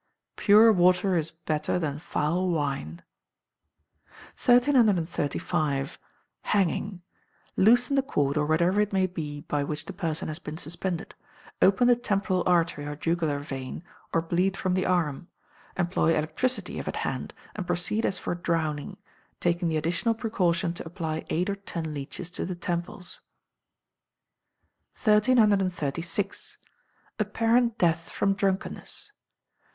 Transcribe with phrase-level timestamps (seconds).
[0.35, 3.03] [PURE WATER IS BETTER THAN FOUL WINE.]
[4.35, 5.99] 1335.
[6.41, 7.03] Hanging.
[7.55, 11.13] Loosen the cord, or whatever it may be by which the person has been suspended.
[11.61, 15.27] Open the temporal artery or jugular vein, or bleed from the arm;
[15.77, 18.97] employ electricity, if at hand, and proceed as for drowning,
[19.39, 23.21] taking the additional precaution to apply eight or ten leeches to the temples.
[25.03, 26.57] 1336.
[27.19, 29.11] Apparent Death from Drunkenness.